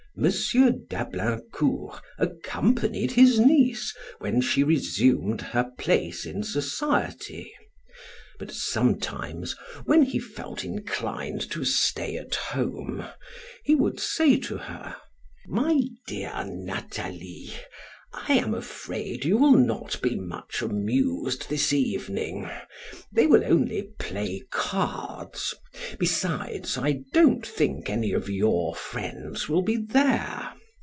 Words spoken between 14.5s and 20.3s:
her: "My dear Nathalie, I am afraid you will not be